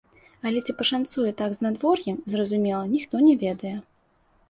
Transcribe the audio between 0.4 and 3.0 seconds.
Але ці пашанцуе так з надвор'ем, зразумела,